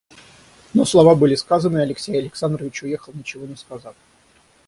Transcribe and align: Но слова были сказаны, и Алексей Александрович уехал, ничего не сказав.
Но 0.73 0.83
слова 0.83 1.13
были 1.13 1.35
сказаны, 1.35 1.77
и 1.77 1.81
Алексей 1.81 2.17
Александрович 2.17 2.81
уехал, 2.81 3.13
ничего 3.13 3.45
не 3.45 3.55
сказав. 3.55 3.93